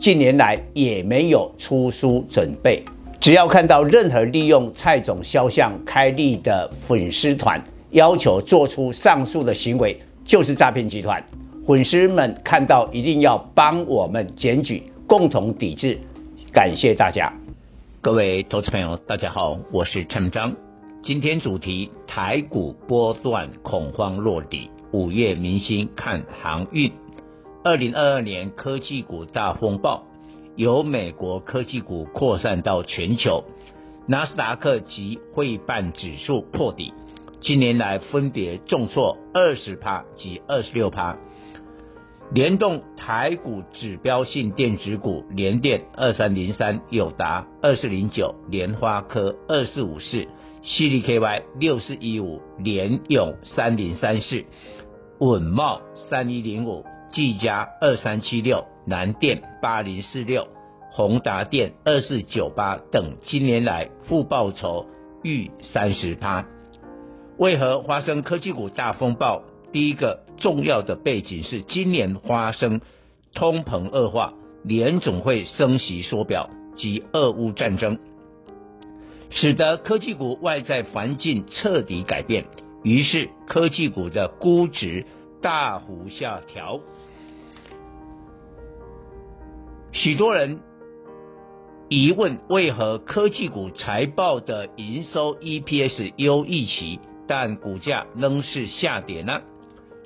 [0.00, 2.82] 近年来也没有出书准备。
[3.20, 11.22] 只要看到任何利用蔡总肖像开立的粉丝团，要求做出上述的行为，就是诈骗集团。
[11.66, 15.98] 粉丝们看到一定要帮我们检举，共同抵制。
[16.50, 17.30] 感谢大家。
[18.00, 20.56] 各位投资朋友，大家好，我是陈章。
[21.04, 26.90] 今天主题：台股波段恐慌落底，五月明星看航运。
[27.62, 30.06] 二零二二年科技股大风暴，
[30.56, 33.44] 由美国科技股扩散到全球，
[34.06, 36.94] 纳斯达克及汇半指数破底，
[37.42, 41.18] 近年来分别重挫二十趴及二十六趴。
[42.32, 50.26] 联动台股指标性电子股，联电二三零三、友达二四零九、联发科二四五四、
[50.64, 54.46] CDKY 六四一五、联咏三零三四、
[55.18, 60.46] 稳茂三一零五、技嘉二三七六、南电八零四六、
[60.92, 64.86] 宏达电二四九八等，今年来负报酬
[65.22, 66.46] 逾三十趴。
[67.36, 69.42] 为何发生科技股大风暴？
[69.72, 72.80] 第一个重要的背景是，今年发生
[73.34, 77.98] 通膨恶化，联总会升息缩表及俄乌战争，
[79.30, 82.46] 使得科技股外在环境彻底改变，
[82.82, 85.06] 于是科技股的估值
[85.40, 86.80] 大幅下调。
[90.02, 90.60] 许多人
[91.90, 96.98] 疑问：为何科技股财报的营收 EPS 优预期，
[97.28, 99.42] 但股价仍是下跌呢？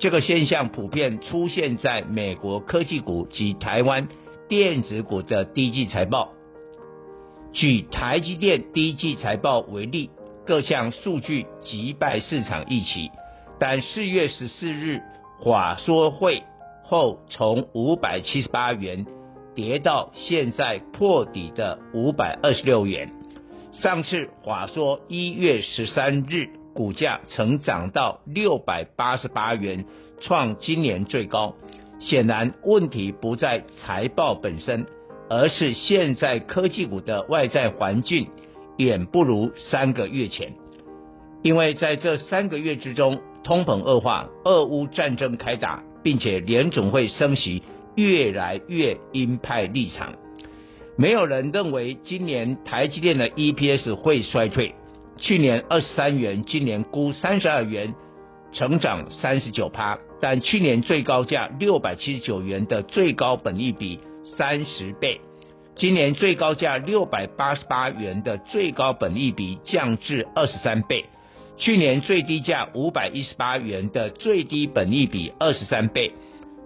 [0.00, 4.08] 这个现象普遍出现在美国科技股及台湾
[4.48, 6.32] 电子股的低季财报。
[7.52, 10.10] 举台积电低季财报为例，
[10.44, 13.12] 各项数据击败市场预期，
[13.60, 15.00] 但四月十四日
[15.44, 16.42] 法说会
[16.82, 19.06] 后，从五百七十八元
[19.56, 23.10] 跌到现在破底的五百二十六元。
[23.72, 26.50] 上次法说一月十三日。
[26.76, 29.86] 股价曾涨到六百八十八元，
[30.20, 31.54] 创今年最高。
[32.00, 34.84] 显然，问题不在财报本身，
[35.30, 38.28] 而是现在科技股的外在环境
[38.76, 40.52] 远不如三个月前。
[41.42, 47.62] 因为在这三个月之中，通膨恶化，俄乌战争开打，并且联总会升息
[47.96, 50.14] 越来越鹰派立场。
[50.96, 54.74] 没有人认为今年台积电的 EPS 会衰退。
[55.18, 57.94] 去年二十三元，今年估三十二元，
[58.52, 59.98] 成长三十九趴。
[60.20, 64.00] 但去年最高价六百七十九元的最高本益比
[64.36, 65.20] 三十倍，
[65.76, 71.04] 今年最高价六百八十八元的最高本益比降至二十三倍。
[71.58, 76.12] 去年最低价五百一十八元的最低本益比二十三倍，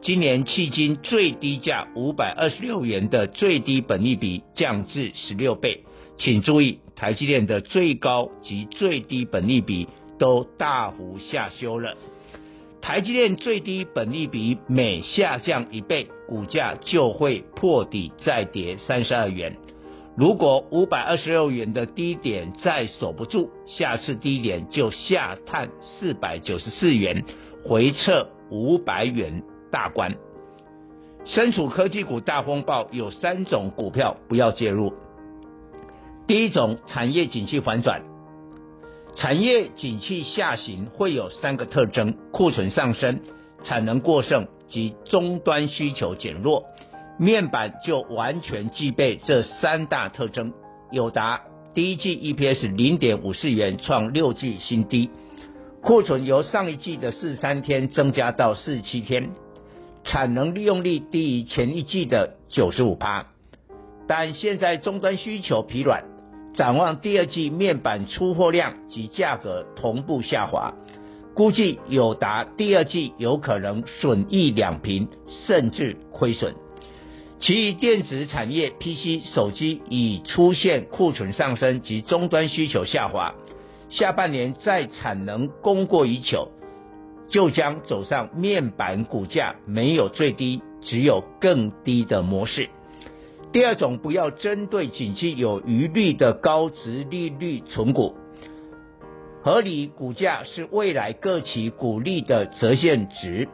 [0.00, 5.84] 今年迄今最低价五百二十六元的最低本利比降至十六倍。
[6.16, 6.80] 请注意。
[6.96, 9.86] 台积电的最高及最低本利比
[10.18, 11.94] 都大幅下修了。
[12.80, 19.56] 台积电最低本利比每下降一倍，股价就会破底再跌三十二元。
[20.16, 27.22] 如果五百二十六元的低点再守不住，下次低点就下探四百九十四元，
[27.64, 30.14] 回撤五百元大关。
[31.24, 34.94] 身处科技股大风暴，有三种股票不要介入。
[36.26, 38.02] 第一种产业景气反转，
[39.14, 43.20] 产业景气下行会有三个特征：库存上升、
[43.62, 46.64] 产能过剩及终端需求减弱。
[47.18, 50.52] 面板就完全具备这三大特征。
[50.92, 51.42] 友达
[51.74, 55.10] 第一季 EPS 零点五四元，创六季新低，
[55.82, 59.30] 库存由上一季的四十三天增加到四十七天，
[60.08, 63.26] 产能利用率低于前一季的九十五趴。
[64.08, 66.02] 但现在终端需求疲软。
[66.54, 70.74] 展望第二季面板出货量及价格同步下滑，
[71.32, 75.06] 估计友达第二季有可能损益两平，
[75.46, 76.54] 甚至亏损。
[77.38, 83.34] 其余电子产业，PC、手机已出现库存上升及终端需求下滑，
[83.88, 86.48] 下半年再产能供过于求，
[87.28, 92.68] 就将走上面板股价没有最低，只有更低的模式。
[93.52, 98.14] 第二种，不要针对景气有余力的高值利率存股，
[99.42, 103.48] 合理股价是未来各期股利的折现值。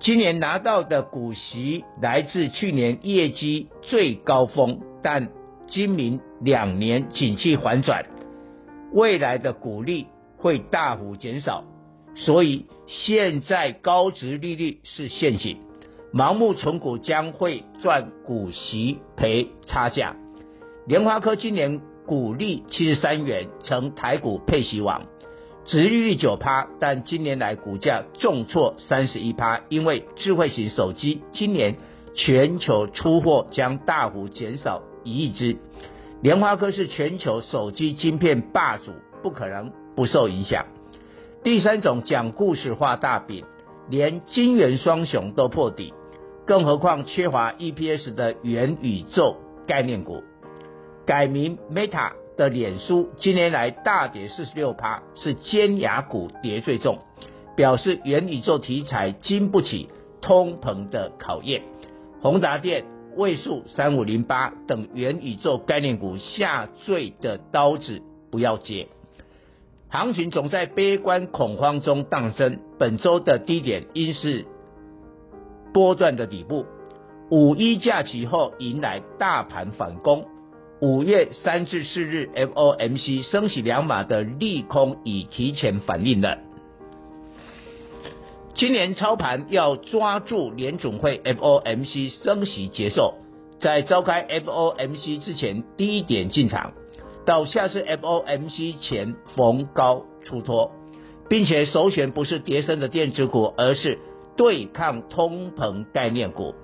[0.00, 5.30] 今年拿到的股息来自去年业绩最高峰，但
[5.66, 8.04] 今明两年景气反转，
[8.92, 10.06] 未来的股利
[10.36, 11.64] 会大幅减少，
[12.14, 15.58] 所以现在高值利率是陷阱。
[16.12, 20.14] 盲目存股将会赚股息赔差价。
[20.86, 25.06] 联发科今年股利七十三元，成台股配息王，
[25.64, 31.74] 殖利率九趴，但今年来股价重挫三十一趴，因为智慧型手机今年
[32.14, 35.56] 全球出货将大幅减少一亿只，
[36.22, 40.66] 联发科是全球手机晶片霸主，不可能不受影响。
[41.44, 43.44] 第三种讲故事画大饼，
[43.90, 45.92] 连晶圆双雄都破底。
[46.46, 49.36] 更何况缺乏 EPS 的元宇宙
[49.66, 50.22] 概念股，
[51.04, 57.00] 改名 Meta 的脸书今年来大跌四十六趴，是尖牙股跌最重，
[57.54, 59.90] 表示元宇宙题材经不起
[60.22, 61.60] 通膨的考验。
[62.22, 62.86] 宏达电、
[63.16, 68.00] 位数三五零八等元宇宙概念股下坠的刀子
[68.30, 68.88] 不要接。
[69.88, 74.46] 行情总在悲观恐慌中诞生，本周的低点应是。
[75.72, 76.66] 波段的底部，
[77.30, 80.26] 五一假期后迎来大盘反攻。
[80.80, 86.38] 五月三至四日 FOMC 升息两码的利空已提前反映了。
[88.54, 93.14] 今年操盘要抓住联总会 FOMC 升息结束，
[93.60, 96.72] 在召开 FOMC 之前低点进场，
[97.24, 100.70] 到下次 FOMC 前逢高出脱，
[101.28, 103.98] 并且首选不是跌升的电子股，而是。
[104.36, 106.56] 对抗通膨概念股，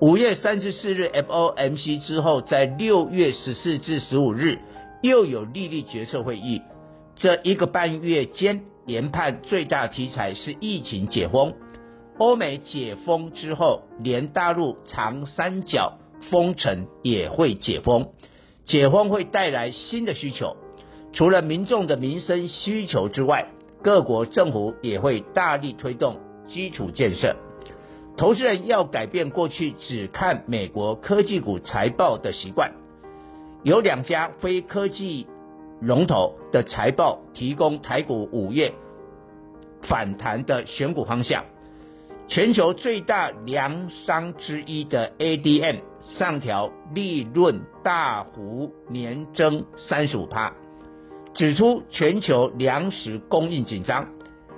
[0.00, 4.58] 五月三十四日 FOMC 之后，在六月十四至十五日
[5.02, 6.60] 又有利率决策会议。
[7.14, 11.54] 这一个半月间，研判最大题材是疫情解封。
[12.18, 15.94] 欧美解封之后，连大陆长三角
[16.30, 18.08] 封城也会解封。
[18.66, 20.56] 解封会带来新的需求，
[21.12, 23.48] 除了民众的民生需求之外，
[23.82, 26.18] 各国政府也会大力推动。
[26.48, 27.34] 基础建设，
[28.16, 32.70] 投资人要改变过去只看美国科技股财报的习惯。
[33.64, 35.26] 有两家非科技
[35.80, 38.74] 龙头的财报提供台股五月
[39.82, 41.46] 反弹的选股方向。
[42.28, 45.80] 全球最大粮商之一的 ADM
[46.18, 50.54] 上调利润大幅年增三十五趴，
[51.34, 54.08] 指出全球粮食供应紧张。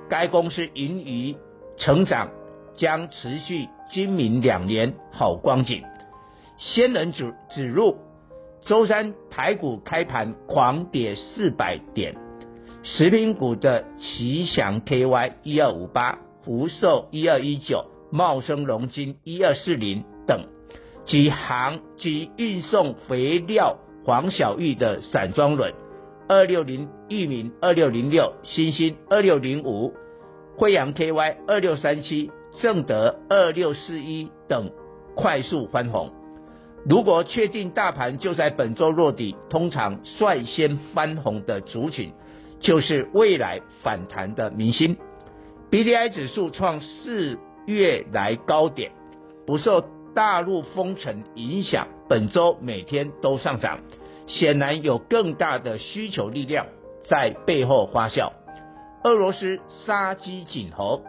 [0.09, 1.37] 该公司盈余。
[1.81, 2.29] 成长
[2.75, 5.85] 将持续今明两年好光景。
[6.57, 7.99] 仙人指指入，
[8.63, 12.17] 周三台股开盘狂跌四百点，
[12.83, 20.45] 食品股的奇祥 KY 一二五八、福寿一二一九、茂生龙金一二四零等，
[21.09, 25.75] 及航及运送肥料黄小玉的散装轮
[26.29, 29.93] 二六零、裕民二六零六、欣兴二六零五。
[30.57, 34.71] 惠阳 KY 二六三七、正德二六四一等
[35.15, 36.13] 快速翻红。
[36.85, 42.13] 如果确定大盘就在本周落底，通常率先翻红的族群
[42.61, 44.97] 就是未来反弹的明星。
[45.71, 48.91] BDI 指数创四月来高点，
[49.47, 49.83] 不受
[50.19, 53.79] 大陆封城影响，本周每天都上涨，
[54.27, 56.67] 显然有更大的需求力量
[57.05, 58.33] 在背后发酵。
[59.05, 61.05] 俄罗斯杀鸡儆猴，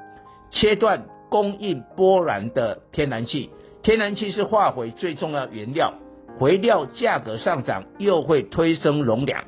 [0.51, 3.49] 切断供应波兰的天然气。
[3.81, 5.95] 天然气是化肥最重要原料，
[6.39, 9.43] 肥料价格上涨又会推升农粮。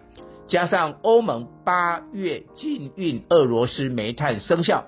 [0.47, 4.85] 加上欧盟八月禁运俄罗斯煤炭生效，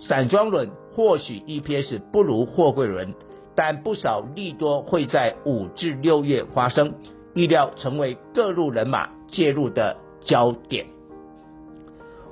[0.00, 3.12] 散装轮或许 EPS 不如货柜轮，
[3.54, 6.94] 但不少利多会在五至六月发生，
[7.34, 10.86] 预料成为各路人马介入的焦点。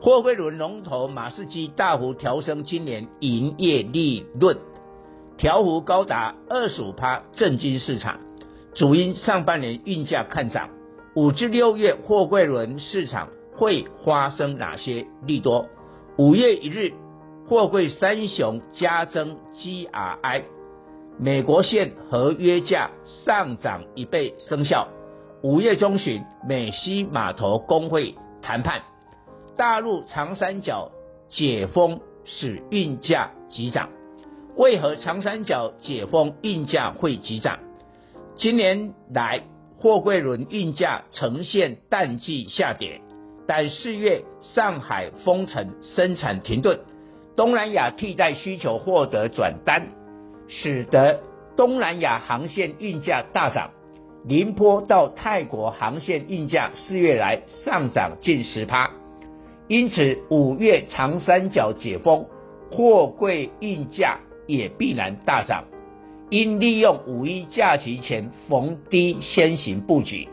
[0.00, 4.56] 货柜轮龙头马士基大幅调升今年营业利润，
[5.36, 8.18] 调幅高达二十五趴，震惊市场。
[8.74, 10.70] 主因上半年运价看涨，
[11.14, 15.66] 五至六月货柜轮市场会发生哪些利多？
[16.16, 16.92] 五月一日，
[17.48, 20.42] 货柜三雄加增 GRI，
[21.18, 22.90] 美国线合约价
[23.24, 24.88] 上涨一倍生效。
[25.42, 28.82] 五月中旬，美西码头工会谈判。
[29.56, 30.90] 大陆长三角
[31.28, 33.90] 解封使运价急涨，
[34.56, 37.58] 为何长三角解封运价会急涨？
[38.36, 39.42] 今年来
[39.78, 43.00] 货柜轮运价呈现淡季下跌，
[43.46, 46.80] 但四月上海封城，生产停顿，
[47.36, 49.88] 东南亚替代需求获得转单，
[50.48, 51.20] 使得
[51.56, 53.70] 东南亚航线运价大涨。
[54.24, 58.90] 宁波到泰国航线运价四月来上涨近十趴，
[59.66, 62.26] 因此五月长三角解封，
[62.70, 65.64] 货柜运价也必然大涨。
[66.30, 70.28] 应利用五一假期前逢低先行布局，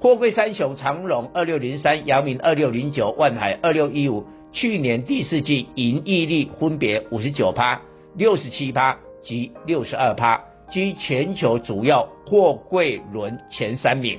[0.00, 7.82] 货柜三雄长荣二六零三、阳明二六零九、万海二六一五，去年第四季营溢利分别五十九趴、
[8.16, 10.40] 六十七趴及六十二趴。
[10.70, 14.18] 居全球主要货柜轮前三名，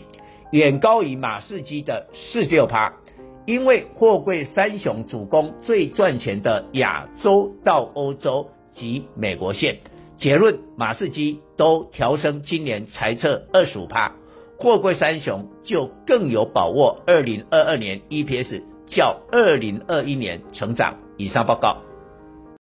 [0.51, 2.93] 远高于马士基的四十六趴。
[3.47, 9.79] 因为货柜三雄主攻最赚钱的亚洲到欧洲及美国线，
[10.17, 14.13] 结论马士基都调升今年财测二十五趴，
[14.59, 20.95] 货柜三雄就更有把握二零二二年 EPS 较二零二一年成长。
[21.17, 21.94] 以上报告。